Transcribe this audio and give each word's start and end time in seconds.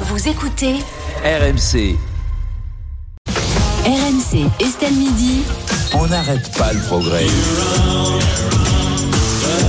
Vous 0.00 0.28
écoutez 0.28 0.74
RMC, 1.24 1.96
RMC 3.86 4.46
Estelle 4.60 4.92
Midi. 4.94 5.42
on 5.94 6.06
n'arrête 6.06 6.50
pas 6.56 6.72
le 6.72 6.80
progrès. 6.80 7.26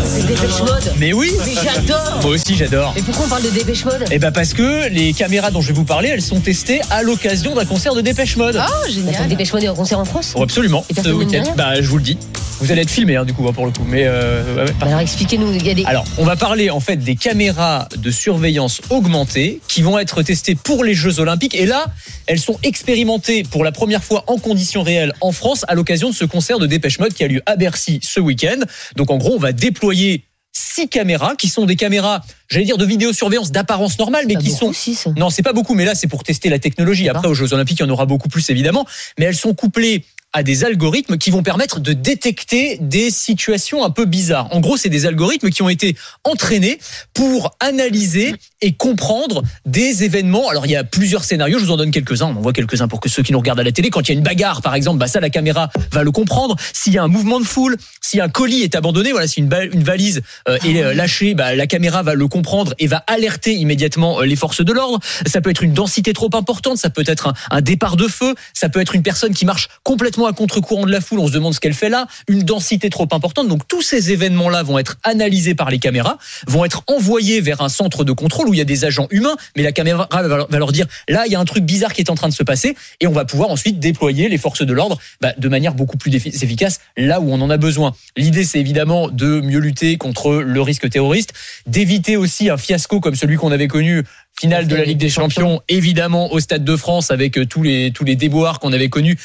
C'est 0.06 0.26
Dépêche 0.26 0.60
Mode. 0.60 0.94
Mais 0.98 1.14
oui 1.14 1.32
Mais 1.46 1.54
j'adore. 1.54 2.20
Moi 2.24 2.32
aussi 2.32 2.56
j'adore 2.56 2.94
Et 2.98 3.02
pourquoi 3.02 3.26
on 3.26 3.30
parle 3.30 3.44
de 3.44 3.50
Dépêche 3.50 3.86
Mode 3.86 4.06
Eh 4.12 4.20
ben 4.20 4.32
parce 4.32 4.54
que 4.54 4.90
les 4.90 5.14
caméras 5.14 5.52
dont 5.52 5.62
je 5.62 5.68
vais 5.70 5.74
vous 5.74 5.86
parler, 5.86 6.10
elles 6.10 6.22
sont 6.22 6.40
testées 6.42 6.82
à 6.90 7.04
l'occasion 7.04 7.56
d'un 7.56 7.66
concert 7.66 7.94
de 7.96 8.02
Dépêche 8.02 8.36
Mode. 8.36 8.60
Oh, 8.62 8.90
génial. 8.92 9.28
Dépêche 9.30 9.54
Mode 9.54 9.64
est 9.64 9.70
en 9.70 9.76
concert 9.76 10.00
en 10.00 10.06
France 10.06 10.34
Oh, 10.36 10.44
absolument, 10.44 10.84
Et 10.90 10.94
ce 11.02 11.10
week-end. 11.10 11.44
Bah 11.56 11.82
je 11.82 11.88
vous 11.90 11.98
le 11.98 12.04
dis. 12.04 12.18
Vous 12.60 12.72
allez 12.72 12.82
être 12.82 12.90
filmé 12.90 13.16
hein, 13.16 13.26
du 13.26 13.34
coup 13.34 13.48
hein, 13.48 13.54
pour 13.54 13.66
le 13.66 13.72
coup. 13.72 13.84
Mais 13.86 14.04
euh. 14.06 14.66
Bah 14.66 14.72
Alors 14.82 15.00
expliquez-nous. 15.00 15.58
Des. 15.58 15.84
Alors, 15.86 16.06
on 16.18 16.24
va 16.24 16.36
parler 16.36 16.70
en 16.70 16.80
fait 16.80 16.98
des 16.98 17.16
caméras 17.16 17.88
de 17.96 18.12
surveillance 18.12 18.82
augmentées 18.90 19.62
qui 19.68 19.82
vont 19.82 20.00
être 20.00 20.24
testées 20.24 20.56
pour 20.56 20.84
les 20.84 20.94
Jeux 20.94 21.20
Olympiques. 21.20 21.56
Et 21.56 21.66
là, 21.66 21.86
elles 22.26 22.40
sont 22.40 22.58
expérimentées 22.64 23.44
pour 23.44 23.64
la 23.64 23.72
première 23.72 24.04
fois 24.04 24.24
en 24.28 24.38
conditions 24.38 24.84
réelles 24.84 25.14
en 25.22 25.32
France 25.32 25.66
à 25.68 25.76
l'occasion 25.76 26.10
de 26.10 26.16
ce 26.16 26.26
concert 26.26 26.60
de 26.60 26.66
Dépêche 26.66 27.00
Mode 27.00 27.14
qui 27.14 27.24
a 27.24 27.28
lieu 27.28 27.42
à 27.46 27.56
Bercy 27.56 28.00
ce 28.02 28.20
week-end. 28.20 28.60
Donc 28.96 29.12
en 29.12 29.18
gros, 29.18 29.36
on 29.36 29.40
va 29.40 29.52
déployer 29.52 30.24
six 30.58 30.88
caméras 30.88 31.36
qui 31.36 31.50
sont 31.50 31.66
des 31.66 31.76
caméras, 31.76 32.22
j'allais 32.50 32.66
dire 32.66 32.78
de 32.78 32.86
vidéosurveillance 32.86 33.52
d'apparence 33.52 34.00
normale, 34.00 34.26
mais 34.28 34.36
qui 34.36 34.50
sont 34.50 34.72
non, 35.16 35.30
c'est 35.30 35.44
pas 35.44 35.54
beaucoup, 35.54 35.76
mais 35.76 35.86
là, 35.86 35.96
c'est 35.96 36.08
pour 36.08 36.24
tester 36.24 36.50
la 36.50 36.60
technologie. 36.60 37.10
Après, 37.10 37.28
aux 37.28 37.34
Jeux 37.34 37.54
Olympiques, 37.54 37.80
il 37.80 37.84
y 37.84 37.86
en 37.86 37.90
aura 37.90 38.06
beaucoup 38.06 38.30
plus, 38.30 38.50
évidemment. 38.50 38.86
Mais 39.20 39.26
elles 39.26 39.36
sont 39.36 39.54
couplées 39.54 40.04
à 40.38 40.44
des 40.44 40.64
algorithmes 40.64 41.18
qui 41.18 41.32
vont 41.32 41.42
permettre 41.42 41.80
de 41.80 41.94
détecter 41.94 42.78
des 42.80 43.10
situations 43.10 43.84
un 43.84 43.90
peu 43.90 44.06
bizarres. 44.06 44.54
En 44.54 44.60
gros, 44.60 44.78
c'est 44.78 44.88
des 44.88 45.08
algorithmes 45.08 45.50
qui 45.50 45.64
ont 45.64 45.70
été 45.70 45.98
entraînés 46.24 46.78
pour 47.16 47.56
analyser 47.60 48.36
et 48.62 48.74
comprendre 48.74 49.42
des 49.66 50.04
événements. 50.04 50.48
Alors, 50.50 50.68
il 50.68 50.72
y 50.72 50.76
a 50.76 50.84
plusieurs 50.84 51.24
scénarios, 51.24 51.58
je 51.58 51.66
vous 51.66 51.72
en 51.72 51.78
donne 51.78 51.90
quelques-uns, 51.90 52.28
on 52.28 52.38
en 52.38 52.42
voit 52.42 52.54
quelques-uns 52.54 52.88
pour 52.88 53.00
que 53.00 53.10
ceux 53.10 53.24
qui 53.24 53.32
nous 53.32 53.40
regardent 53.40 53.62
à 53.62 53.64
la 53.64 53.72
télé, 53.72 53.90
quand 53.90 54.08
il 54.08 54.12
y 54.12 54.16
a 54.16 54.18
une 54.18 54.24
bagarre, 54.24 54.62
par 54.62 54.76
exemple, 54.76 55.00
bah 55.00 55.08
ça, 55.08 55.20
la 55.20 55.32
caméra 55.32 55.72
va 55.92 56.04
le 56.04 56.12
comprendre. 56.12 56.56
S'il 56.72 56.94
y 56.94 57.00
a 57.00 57.04
un 57.04 57.08
mouvement 57.08 57.40
de 57.40 57.46
foule, 57.46 57.76
si 58.02 58.22
un 58.22 58.30
colis 58.30 58.62
est 58.62 58.76
abandonné, 58.76 59.14
voilà, 59.14 59.28
si 59.28 59.40
une, 59.40 59.50
valise 59.50 60.22
euh, 60.48 60.60
est 60.64 60.84
euh, 60.84 60.94
lâchée, 60.94 61.34
bah, 61.34 61.56
la 61.56 61.66
caméra 61.66 62.04
va 62.04 62.14
le 62.14 62.28
comprendre 62.28 62.76
et 62.78 62.86
va 62.86 62.98
alerter 63.08 63.56
immédiatement 63.56 64.22
euh, 64.22 64.26
les 64.26 64.36
forces 64.36 64.64
de 64.64 64.72
l'ordre. 64.72 65.00
Ça 65.26 65.42
peut 65.42 65.50
être 65.50 65.64
une 65.64 65.74
densité 65.74 66.14
trop 66.14 66.30
importante, 66.34 66.78
ça 66.78 66.92
peut 66.92 67.04
être 67.08 67.26
un, 67.26 67.34
un 67.50 67.62
départ 67.62 67.98
de 67.98 68.08
feu, 68.08 68.36
ça 68.54 68.70
peut 68.70 68.82
être 68.82 68.94
une 68.94 69.04
personne 69.04 69.34
qui 69.34 69.46
marche 69.46 69.68
complètement 69.82 70.27
à 70.28 70.34
contre-courant 70.34 70.86
de 70.86 70.92
la 70.92 71.02
foule, 71.02 71.20
on 71.20 71.28
se 71.28 71.32
demande 71.34 71.54
ce 71.54 71.60
qu'elle 71.60 71.74
fait 71.74 71.90
là, 71.90 72.08
une 72.28 72.44
densité 72.44 72.90
trop 72.90 73.08
importante. 73.12 73.48
Donc 73.48 73.68
tous 73.68 73.82
ces 73.82 74.12
événements-là 74.12 74.64
vont 74.64 74.78
être 74.80 74.98
analysés 75.04 75.56
par 75.56 75.70
les 75.70 75.80
caméras, 75.80 76.18
vont 76.48 76.66
être 76.66 76.84
envoyés 76.88 77.42
vers 77.42 77.62
un 77.62 77.70
centre 77.70 78.04
de 78.04 78.12
contrôle 78.12 78.50
où 78.50 78.54
il 78.54 78.58
y 78.58 78.62
a 78.62 78.66
des 78.66 78.86
agents 78.86 79.08
humains, 79.12 79.36
mais 79.56 79.64
la 79.64 79.72
caméra 79.72 80.08
va 80.12 80.48
leur- 80.58 80.72
dire 80.72 80.86
là, 81.08 81.24
il 81.26 81.32
y 81.32 81.36
a 81.36 81.40
un 81.40 81.46
truc 81.46 81.64
bizarre 81.64 81.94
qui 81.94 82.02
est 82.02 82.10
en 82.10 82.16
train 82.16 82.28
de 82.30 82.34
se 82.34 82.44
passer 82.44 82.76
et 83.00 83.08
on 83.08 83.12
va 83.14 83.26
pouvoir 83.26 83.50
ensuite 83.50 83.80
déployer 83.80 84.28
les 84.30 84.38
forces 84.38 84.62
de 84.64 84.74
l'ordre 84.74 85.00
bah, 85.22 85.34
de 85.38 85.48
manière 85.50 85.74
beaucoup 85.74 85.98
plus 85.98 86.12
effi- 86.12 86.30
efficace 86.44 86.80
là 86.98 87.20
où 87.22 87.32
on 87.32 87.40
en 87.42 87.50
a 87.50 87.58
besoin. 87.58 87.94
L'idée, 88.18 88.44
c'est 88.44 88.60
évidemment 88.60 89.08
de 89.08 89.40
mieux 89.42 89.60
lutter 89.60 89.98
contre 89.98 90.34
le 90.36 90.62
risque 90.62 90.90
terroriste, 90.90 91.34
d'éviter 91.66 92.18
aussi 92.18 92.50
un 92.50 92.58
fiasco 92.58 93.00
comme 93.00 93.16
celui 93.16 93.38
qu'on 93.38 93.52
avait 93.52 93.68
connu 93.68 94.04
finale 94.40 94.68
de 94.68 94.76
la 94.76 94.84
Ligue 94.84 94.98
des 95.00 95.10
Champions, 95.10 95.62
évidemment 95.68 96.32
au 96.32 96.40
Stade 96.40 96.64
de 96.64 96.76
France 96.76 97.10
avec 97.10 97.38
euh, 97.38 97.46
tous 97.46 97.64
les 97.64 97.92
tous 97.92 98.04
les 98.04 98.16
déboires 98.16 98.60
qu'on 98.60 98.72
avait 98.74 98.90
connus. 98.90 99.18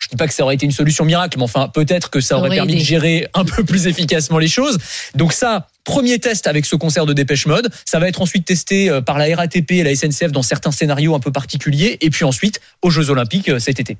Je 0.00 0.08
dis 0.08 0.16
pas 0.16 0.26
que 0.26 0.32
ça 0.32 0.42
aurait 0.44 0.54
été 0.54 0.64
une 0.64 0.72
solution 0.72 1.04
miracle, 1.04 1.36
mais 1.38 1.44
enfin 1.44 1.68
peut-être 1.68 2.08
que 2.08 2.20
ça 2.20 2.36
aurait 2.36 2.48
aurait 2.48 2.56
permis 2.56 2.72
aidé. 2.72 2.80
de 2.80 2.86
gérer 2.86 3.28
un 3.34 3.44
peu 3.44 3.64
plus 3.64 3.86
efficacement 3.86 4.38
les 4.38 4.48
choses. 4.48 4.78
Donc 5.14 5.34
ça, 5.34 5.68
premier 5.84 6.18
test 6.18 6.46
avec 6.46 6.64
ce 6.64 6.74
concert 6.74 7.04
de 7.04 7.12
Dépêche 7.12 7.46
Mode. 7.46 7.70
Ça 7.84 7.98
va 7.98 8.08
être 8.08 8.22
ensuite 8.22 8.46
testé 8.46 8.88
euh, 8.88 9.02
par 9.02 9.18
la 9.18 9.36
RATP 9.36 9.72
et 9.72 9.82
la 9.82 9.94
SNCF 9.94 10.32
dans 10.32 10.42
certains 10.42 10.70
scénarios 10.70 11.14
un 11.14 11.20
peu 11.20 11.32
particuliers, 11.32 11.98
et 12.00 12.08
puis 12.08 12.24
ensuite 12.24 12.60
aux 12.80 12.90
Jeux 12.90 13.10
Olympiques 13.10 13.50
euh, 13.50 13.58
cet 13.58 13.78
été. 13.78 13.98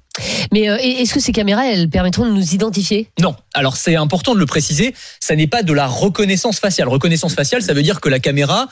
Mais 0.53 0.71
euh, 0.71 0.79
est-ce 0.81 1.13
que 1.13 1.21
ces 1.21 1.33
caméras, 1.33 1.67
elles 1.67 1.91
permettront 1.91 2.25
de 2.25 2.33
nous 2.33 2.55
identifier? 2.55 3.09
Non. 3.21 3.37
Alors 3.53 3.77
c'est 3.77 3.97
important 3.97 4.35
de 4.35 4.41
le 4.41 4.47
préciser, 4.47 4.95
ça 5.21 5.37
n'est 5.37 5.47
pas 5.49 5.63
de 5.63 5.73
la 5.73 5.87
reconnaissance 5.87 6.61
faciale. 6.61 6.89
Reconnaissance 6.89 7.35
faciale, 7.35 7.61
ça 7.63 7.75
veut 7.75 7.83
dire 7.83 8.01
que 8.01 8.09
la 8.09 8.21
caméra 8.21 8.69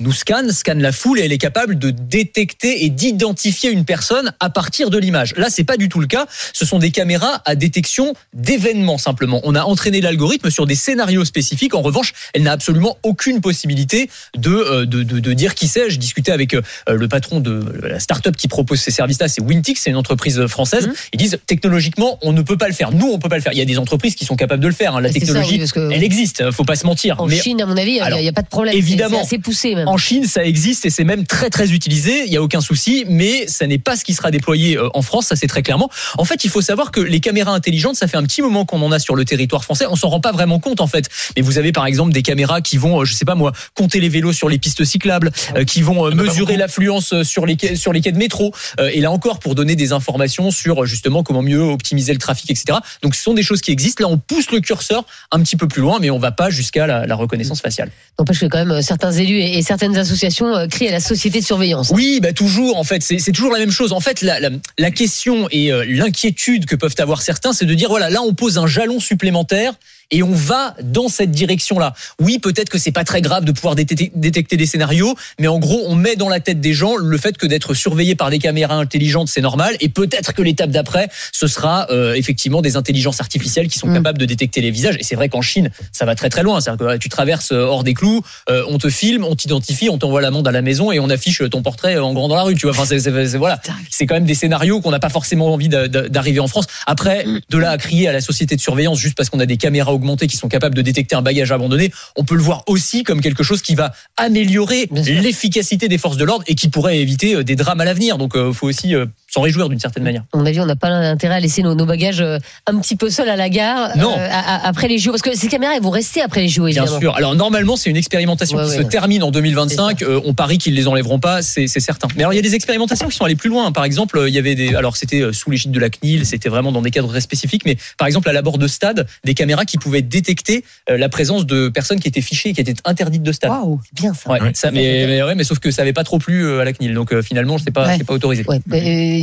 nous 0.00 0.12
scanne, 0.12 0.50
scanne 0.52 0.80
la 0.80 0.90
foule 0.92 1.20
et 1.20 1.24
elle 1.24 1.32
est 1.32 1.38
capable 1.38 1.78
de 1.78 1.90
détecter 1.90 2.84
et 2.84 2.88
d'identifier 2.88 3.70
une 3.70 3.84
personne 3.84 4.32
à 4.40 4.50
partir 4.50 4.90
de 4.90 4.98
l'image. 4.98 5.34
Là, 5.36 5.48
c'est 5.50 5.64
pas 5.64 5.76
du 5.76 5.88
tout 5.88 6.00
le 6.00 6.06
cas. 6.06 6.26
Ce 6.52 6.64
sont 6.64 6.78
des 6.78 6.90
caméras 6.90 7.42
à 7.44 7.54
détection 7.54 8.14
d'événements 8.32 8.98
simplement. 8.98 9.40
On 9.44 9.54
a 9.54 9.62
entraîné 9.62 10.00
l'algorithme 10.00 10.50
sur 10.50 10.66
des 10.66 10.74
scénarios 10.74 11.24
spécifiques. 11.24 11.74
En 11.74 11.82
revanche, 11.82 12.12
elle 12.32 12.42
n'a 12.42 12.52
absolument 12.52 12.96
aucune 13.02 13.40
possibilité 13.40 14.08
de, 14.36 14.50
euh, 14.50 14.86
de, 14.86 15.02
de, 15.02 15.20
de 15.20 15.32
dire 15.34 15.54
qui 15.54 15.68
c'est. 15.68 15.90
Je 15.90 15.98
discutais 15.98 16.32
avec 16.32 16.54
euh, 16.54 16.62
le 16.88 17.06
patron 17.08 17.40
de 17.40 17.64
la 17.82 18.00
start-up 18.00 18.36
qui 18.36 18.48
propose 18.48 18.80
ces 18.80 18.90
services-là, 18.90 19.28
c'est 19.28 19.42
Wintix, 19.42 19.80
c'est 19.82 19.90
une 19.90 19.96
entreprise 19.96 20.46
française. 20.46 20.86
Mhm. 20.88 20.94
Ils 21.12 21.18
disent 21.18 21.38
technologiquement, 21.46 22.18
on 22.22 22.32
ne 22.32 22.42
peut 22.42 22.56
pas 22.56 22.68
le 22.68 22.74
faire. 22.74 22.92
Nous, 22.92 23.06
on 23.12 23.18
peut 23.18 23.28
pas 23.28 23.36
le 23.36 23.42
faire. 23.42 23.52
Il 23.52 23.58
y 23.58 23.62
a 23.62 23.66
des 23.66 23.78
entreprises 23.78 24.14
qui 24.14 24.24
sont 24.24 24.36
capables 24.36 24.62
de 24.62 24.68
le 24.68 24.74
faire. 24.74 24.96
hein. 24.96 25.00
La 25.00 25.08
ça, 25.08 25.14
technologie, 25.20 25.52
oui, 25.52 25.58
parce 25.58 25.72
que 25.72 25.90
elle 25.92 26.02
existe. 26.02 26.50
Faut 26.50 26.64
pas 26.64 26.76
se 26.76 26.86
mentir. 26.86 27.20
en 27.20 27.26
Mais 27.26 27.40
Chine, 27.40 27.60
à 27.60 27.66
mon 27.66 27.76
avis, 27.76 28.00
il 28.00 28.20
n'y 28.20 28.28
a, 28.28 28.32
pas 28.32 28.42
de 28.42 28.48
problème. 28.48 28.74
Évidemment. 28.74 29.24
C'est 29.28 29.38
poussé 29.38 29.74
même. 29.74 29.88
En 29.92 29.98
Chine, 29.98 30.24
ça 30.24 30.42
existe 30.42 30.86
et 30.86 30.90
c'est 30.90 31.04
même 31.04 31.26
très 31.26 31.50
très 31.50 31.72
utilisé. 31.72 32.24
Il 32.24 32.32
y 32.32 32.38
a 32.38 32.42
aucun 32.42 32.62
souci, 32.62 33.04
mais 33.08 33.46
ça 33.46 33.66
n'est 33.66 33.78
pas 33.78 33.94
ce 33.94 34.04
qui 34.04 34.14
sera 34.14 34.30
déployé 34.30 34.78
euh, 34.78 34.88
en 34.94 35.02
France. 35.02 35.26
Ça 35.26 35.36
c'est 35.36 35.46
très 35.46 35.62
clairement. 35.62 35.90
En 36.16 36.24
fait, 36.24 36.44
il 36.44 36.50
faut 36.50 36.62
savoir 36.62 36.90
que 36.92 37.00
les 37.00 37.20
caméras 37.20 37.52
intelligentes, 37.52 37.96
ça 37.96 38.06
fait 38.06 38.16
un 38.16 38.22
petit 38.22 38.40
moment 38.40 38.64
qu'on 38.64 38.80
en 38.80 38.90
a 38.90 38.98
sur 38.98 39.14
le 39.14 39.26
territoire 39.26 39.64
français. 39.64 39.84
On 39.90 39.96
s'en 39.96 40.08
rend 40.08 40.20
pas 40.20 40.32
vraiment 40.32 40.60
compte 40.60 40.80
en 40.80 40.86
fait. 40.86 41.10
Mais 41.36 41.42
vous 41.42 41.58
avez 41.58 41.72
par 41.72 41.84
exemple 41.84 42.12
des 42.12 42.22
caméras 42.22 42.62
qui 42.62 42.78
vont, 42.78 43.02
euh, 43.02 43.04
je 43.04 43.12
sais 43.12 43.26
pas 43.26 43.34
moi, 43.34 43.52
compter 43.74 44.00
les 44.00 44.08
vélos 44.08 44.32
sur 44.32 44.48
les 44.48 44.58
pistes 44.58 44.82
cyclables, 44.82 45.30
euh, 45.56 45.64
qui 45.64 45.82
vont 45.82 46.06
euh, 46.06 46.10
mesurer 46.10 46.56
l'affluence 46.56 47.22
sur 47.22 47.44
les 47.44 47.56
quais, 47.56 47.76
sur 47.76 47.92
les 47.92 48.00
quais 48.00 48.12
de 48.12 48.18
métro. 48.18 48.54
Et 48.78 49.00
là 49.00 49.10
encore, 49.10 49.40
pour 49.40 49.54
donner 49.54 49.76
des 49.76 49.92
informations 49.92 50.50
sur 50.50 50.86
justement 50.86 51.22
comment 51.22 51.42
mieux 51.42 51.60
optimiser 51.60 52.14
le 52.14 52.18
trafic, 52.18 52.50
etc. 52.50 52.78
Donc 53.02 53.14
ce 53.14 53.22
sont 53.22 53.34
des 53.34 53.42
choses 53.42 53.60
qui 53.60 53.72
existent. 53.72 54.02
Là, 54.04 54.10
on 54.10 54.16
pousse 54.16 54.50
le 54.50 54.60
curseur 54.60 55.04
un 55.30 55.40
petit 55.40 55.56
peu 55.56 55.68
plus 55.68 55.82
loin, 55.82 55.98
mais 56.00 56.08
on 56.08 56.18
va 56.18 56.32
pas 56.32 56.48
jusqu'à 56.48 56.86
la, 56.86 57.06
la 57.06 57.14
reconnaissance 57.14 57.60
faciale. 57.60 57.90
N'empêche 58.18 58.40
que 58.40 58.46
quand 58.46 58.64
même 58.64 58.80
certains 58.80 59.12
élus 59.12 59.38
et, 59.38 59.58
et 59.58 59.62
certaines 59.72 59.96
associations 59.96 60.54
euh, 60.54 60.66
crient 60.66 60.88
à 60.88 60.92
la 60.92 61.00
société 61.00 61.40
de 61.40 61.44
surveillance. 61.44 61.90
Oui, 61.94 62.20
bah 62.20 62.34
toujours. 62.34 62.76
En 62.76 62.84
fait, 62.84 63.02
c'est 63.02 63.32
toujours 63.32 63.52
la 63.52 63.58
même 63.58 63.70
chose. 63.70 63.92
En 63.92 64.00
fait, 64.00 64.22
la 64.22 64.90
question 64.90 65.48
et 65.50 65.72
euh, 65.72 65.86
l'inquiétude 65.88 66.66
que 66.66 66.76
peuvent 66.76 66.94
avoir 66.98 67.22
certains, 67.22 67.54
c'est 67.54 67.64
de 67.64 67.72
dire 67.72 67.88
voilà, 67.88 68.10
là, 68.10 68.20
on 68.20 68.34
pose 68.34 68.58
un 68.58 68.66
jalon 68.66 69.00
supplémentaire 69.00 69.72
et 70.12 70.22
on 70.22 70.30
va 70.30 70.76
dans 70.82 71.08
cette 71.08 71.32
direction-là. 71.32 71.94
Oui, 72.20 72.38
peut-être 72.38 72.68
que 72.68 72.78
c'est 72.78 72.92
pas 72.92 73.02
très 73.02 73.20
grave 73.20 73.44
de 73.44 73.50
pouvoir 73.50 73.74
détecter, 73.74 74.56
des 74.56 74.66
scénarios, 74.66 75.16
mais 75.40 75.48
en 75.48 75.58
gros, 75.58 75.82
on 75.88 75.96
met 75.96 76.14
dans 76.14 76.28
la 76.28 76.38
tête 76.38 76.60
des 76.60 76.72
gens 76.74 76.94
le 76.96 77.18
fait 77.18 77.36
que 77.36 77.46
d'être 77.46 77.74
surveillé 77.74 78.14
par 78.14 78.30
des 78.30 78.38
caméras 78.38 78.76
intelligentes, 78.76 79.28
c'est 79.28 79.40
normal, 79.40 79.74
et 79.80 79.88
peut-être 79.88 80.32
que 80.34 80.42
l'étape 80.42 80.70
d'après, 80.70 81.08
ce 81.32 81.46
sera 81.48 81.86
euh, 81.90 82.14
effectivement 82.14 82.62
des 82.62 82.76
intelligences 82.76 83.20
artificielles 83.20 83.66
qui 83.68 83.78
sont 83.78 83.88
Mm. 83.88 83.94
capables 83.94 84.18
de 84.18 84.26
détecter 84.26 84.60
les 84.60 84.70
visages. 84.70 84.96
Et 85.00 85.02
c'est 85.02 85.16
vrai 85.16 85.28
qu'en 85.28 85.42
Chine, 85.42 85.70
ça 85.90 86.04
va 86.04 86.14
très 86.14 86.28
très 86.28 86.42
loin. 86.42 86.60
C'est-à-dire 86.60 86.78
que 86.78 86.84
voilà, 86.84 86.98
tu 86.98 87.08
traverses 87.08 87.50
euh, 87.52 87.64
hors 87.64 87.82
des 87.82 87.94
clous, 87.94 88.22
euh, 88.50 88.62
on 88.68 88.78
te 88.78 88.88
filme, 88.90 89.24
on 89.24 89.34
t'identifie, 89.34 89.88
on 89.90 89.98
t'envoie 89.98 90.20
l'amende 90.20 90.46
à 90.46 90.52
la 90.52 90.62
maison 90.62 90.92
et 90.92 91.00
on 91.00 91.08
affiche 91.10 91.42
ton 91.50 91.62
portrait 91.62 91.96
en 91.98 92.12
grand 92.12 92.28
dans 92.28 92.36
la 92.36 92.42
rue. 92.42 92.54
Tu 92.54 92.66
vois, 92.66 92.70
enfin, 92.70 92.84
c'est, 92.84 92.98
c'est- 93.00 93.26
c'est- 93.26 93.38
voilà 93.38 93.60
c'est 93.90 94.06
quand 94.06 94.14
même 94.14 94.24
des 94.24 94.34
scénarios 94.34 94.80
qu'on 94.80 94.90
n'a 94.90 94.98
pas 95.00 95.08
forcément 95.08 95.52
envie 95.52 95.68
d'a- 95.68 95.88
d'a- 95.88 96.08
d'arriver 96.08 96.40
en 96.40 96.48
France. 96.48 96.66
Après, 96.86 97.24
de 97.50 97.58
là 97.58 97.70
à 97.70 97.78
crier 97.78 98.08
à 98.08 98.12
la 98.12 98.20
société 98.20 98.56
de 98.56 98.60
surveillance 98.60 98.98
juste 98.98 99.14
parce 99.16 99.30
qu'on 99.30 99.40
a 99.40 99.46
des 99.46 99.56
caméras 99.56 99.92
qui 100.28 100.36
sont 100.36 100.48
capables 100.48 100.74
de 100.74 100.82
détecter 100.82 101.14
un 101.14 101.22
bagage 101.22 101.52
abandonné, 101.52 101.90
on 102.16 102.24
peut 102.24 102.34
le 102.34 102.42
voir 102.42 102.62
aussi 102.66 103.02
comme 103.02 103.20
quelque 103.20 103.42
chose 103.42 103.62
qui 103.62 103.74
va 103.74 103.92
améliorer 104.16 104.88
l'efficacité 104.90 105.88
des 105.88 105.98
forces 105.98 106.16
de 106.16 106.24
l'ordre 106.24 106.44
et 106.46 106.54
qui 106.54 106.68
pourrait 106.68 106.98
éviter 106.98 107.34
euh, 107.34 107.44
des 107.44 107.56
drames 107.56 107.80
à 107.80 107.84
l'avenir. 107.84 108.18
Donc, 108.18 108.32
il 108.34 108.54
faut 108.54 108.68
aussi 108.68 108.94
euh, 108.94 109.06
s'en 109.32 109.40
réjouir 109.40 109.68
d'une 109.68 109.78
certaine 109.80 110.02
manière. 110.02 110.22
À 110.32 110.36
mon 110.36 110.44
avis, 110.44 110.60
on 110.60 110.66
n'a 110.66 110.76
pas 110.76 110.88
intérêt 110.88 111.36
à 111.36 111.40
laisser 111.40 111.62
nos, 111.62 111.74
nos 111.74 111.86
bagages 111.86 112.20
euh, 112.20 112.38
un 112.66 112.78
petit 112.78 112.96
peu 112.96 113.08
seuls 113.08 113.28
à 113.30 113.36
la 113.36 113.48
gare 113.48 113.96
Non. 113.96 114.14
euh, 114.18 114.28
à- 114.30 114.56
à- 114.56 114.68
après 114.68 114.88
les 114.88 114.98
JO. 114.98 115.10
Parce 115.10 115.22
que 115.22 115.34
ces 115.34 115.48
caméras, 115.48 115.72
elles 115.76 115.82
vont 115.82 115.90
rester 115.90 116.20
après 116.20 116.42
les 116.42 116.48
JO, 116.48 116.66
Bien 116.66 116.82
évidemment. 116.82 117.00
sûr. 117.00 117.16
Alors 117.16 117.34
normalement, 117.34 117.76
c'est 117.76 117.88
une 117.88 117.96
expérimentation 117.96 118.58
Ouais, 118.58 118.64
qui 118.64 118.70
ouais. 118.70 118.76
se 118.78 118.82
termine 118.82 119.22
en 119.22 119.30
2025. 119.30 120.02
Euh, 120.02 120.20
on 120.26 120.34
parie 120.34 120.58
qu'ils 120.58 120.74
les 120.74 120.86
enlèveront 120.86 121.18
pas, 121.18 121.40
c'est 121.40 121.66
certain. 121.66 122.08
Mais 122.16 122.22
alors 122.24 122.34
il 122.34 122.36
y 122.36 122.38
a 122.38 122.42
des 122.42 122.54
expérimentations 122.54 123.08
qui 123.08 123.16
sont 123.16 123.24
allées 123.24 123.34
plus 123.36 123.48
loin. 123.48 123.72
Par 123.72 123.84
exemple, 123.84 124.22
il 124.28 124.34
y 124.34 124.38
avait 124.38 124.54
des, 124.54 124.74
alors 124.74 124.96
c'était 124.98 125.22
sous 125.32 125.50
l'égide 125.50 125.70
de 125.72 125.80
la 125.80 125.88
CNIL, 125.88 126.26
c'était 126.26 126.50
vraiment 126.50 126.70
dans 126.72 126.82
des 126.82 126.90
cadres 126.90 127.08
très 127.08 127.20
spécifiques. 127.22 127.62
Mais 127.64 127.76
par 127.96 128.06
exemple, 128.06 128.28
à 128.28 128.32
l'abord 128.34 128.58
de 128.58 128.66
stade, 128.66 129.06
des 129.24 129.32
caméras 129.34 129.64
qui 129.64 129.78
pouvaient 129.78 130.02
détecter 130.02 130.62
la 130.88 131.08
présence 131.08 131.46
de 131.46 131.68
personnes 131.70 132.00
qui 132.00 132.08
étaient 132.08 132.20
fichées 132.20 132.50
et 132.50 132.52
qui 132.52 132.60
étaient 132.60 132.74
interdites 132.84 133.22
de 133.22 133.32
stade. 133.32 133.50
Waouh, 133.50 133.80
c'est 133.84 133.94
bien 134.02 134.12
ça. 134.12 134.30
Ouais, 134.30 134.40
ça, 134.52 134.70
mais, 134.70 135.06
mais, 135.06 135.22
ouais, 135.22 135.34
mais 135.34 135.44
sauf 135.44 135.58
que 135.58 135.70
ça 135.70 135.80
avait 135.82 135.92
pas 135.94 136.04
trop 136.04 136.18
plu 136.18 136.60
à 136.60 136.64
la 136.64 136.72
CNIL. 136.74 136.92
Donc 136.92 137.12
euh, 137.12 137.22
finalement, 137.22 137.56
c'est 137.58 137.70
pas, 137.70 137.86
Ouais. 137.86 137.94
c'est 137.98 138.04
pas 138.04 138.12
autorisé. 138.14 138.44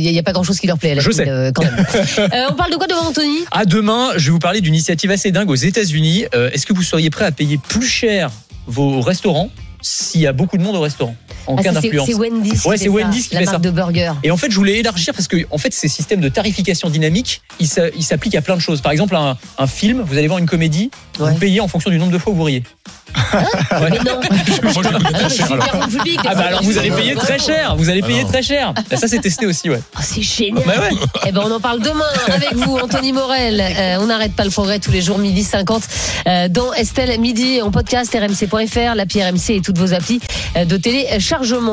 N'y 0.02 0.18
a, 0.18 0.22
pas 0.22 0.32
grand 0.32 0.42
chose 0.42 0.58
qui 0.60 0.66
leur 0.66 0.78
plaît 0.78 0.92
à 0.92 0.94
la 0.96 1.00
Je 1.02 1.10
sais. 1.10 1.28
euh, 1.28 1.50
quand 1.54 1.62
même. 1.64 1.76
Euh, 2.18 2.46
on 2.50 2.54
parle 2.54 2.70
de 2.72 2.76
quoi 2.76 2.86
devant 2.86 3.06
Anthony? 3.08 3.38
À 3.50 3.64
demain, 3.64 4.10
je 4.16 4.26
vais 4.26 4.30
vous 4.32 4.38
parler 4.38 4.60
d'une 4.60 4.74
initiative 4.74 5.10
assez 5.10 5.30
dingue 5.32 5.50
aux 5.50 5.54
États-Unis. 5.54 6.26
Euh, 6.34 6.50
Est-ce 6.52 6.66
que 6.66 6.72
vous 6.72 6.82
seriez 6.82 7.10
prêt 7.10 7.24
à 7.24 7.32
payer 7.32 7.58
plus 7.58 7.86
cher 7.86 8.30
vos 8.66 9.00
restaurants 9.00 9.50
s'il 9.82 10.20
y 10.20 10.26
a 10.26 10.32
beaucoup 10.34 10.58
de 10.58 10.62
monde 10.62 10.76
au 10.76 10.80
restaurant 10.80 11.16
en 11.46 11.56
Ah, 11.56 11.62
cas 11.62 11.72
ça, 11.72 11.80
c'est 11.80 11.86
d'influence 11.88 12.06
c'est 12.08 12.14
Wendy's. 12.14 12.60
qui 12.62 12.68
Ouais, 12.68 12.76
fait 12.76 12.84
c'est 12.84 12.90
ça, 12.90 12.94
Wendy's 12.94 13.28
qui 13.28 13.34
la 13.34 13.40
fait 13.40 13.46
marque 13.46 13.64
ça. 13.64 13.70
de 13.70 13.74
burger. 13.74 14.12
Et 14.22 14.30
en 14.30 14.36
fait, 14.36 14.50
je 14.50 14.56
voulais 14.56 14.78
élargir 14.78 15.14
parce 15.14 15.26
que 15.26 15.38
en 15.50 15.56
fait, 15.56 15.72
ces 15.72 15.88
systèmes 15.88 16.20
de 16.20 16.28
tarification 16.28 16.90
dynamique, 16.90 17.40
ils 17.58 17.66
s'a- 17.66 17.88
ils 17.96 18.04
s'appliquent 18.04 18.34
à 18.34 18.42
plein 18.42 18.56
de 18.56 18.60
choses. 18.60 18.82
Par 18.82 18.92
exemple, 18.92 19.16
un, 19.16 19.38
un 19.56 19.66
film, 19.66 20.02
vous 20.02 20.18
allez 20.18 20.26
voir 20.28 20.38
une 20.38 20.46
comédie, 20.46 20.90
Ouais. 21.18 21.32
vous 21.32 21.38
payez 21.38 21.60
en 21.60 21.68
fonction 21.68 21.90
du 21.90 21.98
nombre 21.98 22.12
de 22.12 22.18
fois 22.18 22.34
où 22.34 22.36
vous 22.36 22.42
riez. 22.44 22.62
Mais 23.80 23.98
non. 23.98 24.20
Moi, 24.62 24.82
Ah 25.14 25.28
cher, 25.28 25.52
alors. 25.52 25.88
public. 25.88 26.20
Ah 26.26 26.34
bah 26.34 26.44
alors 26.48 26.62
vous 26.62 26.78
allez 26.78 26.90
payer 26.90 27.14
très 27.14 27.38
cher, 27.38 27.76
vous 27.76 27.88
allez 27.88 28.02
payer 28.02 28.24
très 28.24 28.42
cher. 28.42 28.74
Ça 28.94 29.08
c'est 29.08 29.18
testé 29.20 29.46
aussi 29.46 29.70
ouais. 29.70 29.80
Ah, 29.96 30.00
c'est 30.02 30.22
génial. 30.22 30.64
Bah 30.66 30.74
ouais. 30.80 30.96
Eh 31.26 31.32
ben, 31.32 31.42
on 31.44 31.50
en 31.50 31.60
parle 31.60 31.80
demain 31.80 32.04
avec 32.28 32.54
vous, 32.54 32.76
Anthony 32.76 33.12
Morel. 33.12 33.60
Euh, 33.60 33.98
on 34.00 34.06
n'arrête 34.06 34.34
pas 34.34 34.44
le 34.44 34.50
progrès 34.50 34.78
tous 34.78 34.90
les 34.90 35.00
jours, 35.02 35.18
midi 35.18 35.44
50, 35.44 35.82
euh, 36.26 36.48
dans 36.48 36.72
Estelle 36.72 37.18
Midi, 37.20 37.60
en 37.62 37.70
podcast 37.70 38.14
rmc.fr, 38.14 38.94
l'appli 38.94 39.22
RMC 39.22 39.50
et 39.50 39.60
toutes 39.60 39.78
vos 39.78 39.94
applis 39.94 40.20
euh, 40.56 40.64
de 40.64 40.76
téléchargement. 40.76 41.72